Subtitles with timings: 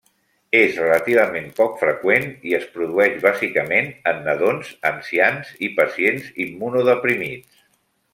[0.59, 7.63] És relativament poc freqüent i es produeix bàsicament en nadons, ancians i pacients immunodeprimits.